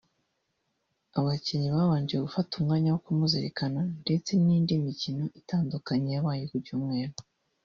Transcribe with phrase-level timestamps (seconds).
[1.17, 7.15] abakinnyi babanje gufata umwanya wo kumuzirikana ndetse n’indi mikino itandukanye yabaye ku cyumeru